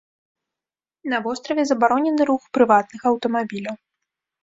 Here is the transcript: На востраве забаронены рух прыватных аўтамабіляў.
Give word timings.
На 1.13 1.19
востраве 1.27 1.67
забаронены 1.73 2.21
рух 2.33 2.43
прыватных 2.59 3.01
аўтамабіляў. 3.15 3.83